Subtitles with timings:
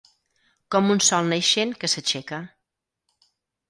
[0.75, 2.43] Com un sol naixent que s'aixeca